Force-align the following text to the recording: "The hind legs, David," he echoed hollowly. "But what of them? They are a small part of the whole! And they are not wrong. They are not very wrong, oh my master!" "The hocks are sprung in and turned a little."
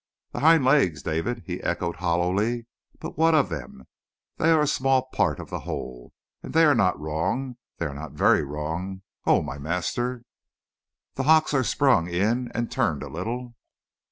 "The 0.31 0.39
hind 0.39 0.65
legs, 0.65 1.03
David," 1.03 1.43
he 1.45 1.61
echoed 1.61 1.97
hollowly. 1.97 2.65
"But 2.99 3.19
what 3.19 3.35
of 3.35 3.49
them? 3.49 3.83
They 4.37 4.49
are 4.49 4.61
a 4.63 4.67
small 4.67 5.03
part 5.13 5.39
of 5.39 5.51
the 5.51 5.59
whole! 5.59 6.11
And 6.41 6.53
they 6.55 6.65
are 6.65 6.73
not 6.73 6.99
wrong. 6.99 7.57
They 7.77 7.85
are 7.85 7.93
not 7.93 8.13
very 8.13 8.41
wrong, 8.41 9.03
oh 9.27 9.43
my 9.43 9.59
master!" 9.59 10.23
"The 11.13 11.23
hocks 11.25 11.53
are 11.53 11.63
sprung 11.63 12.09
in 12.09 12.51
and 12.55 12.71
turned 12.71 13.03
a 13.03 13.09
little." 13.09 13.53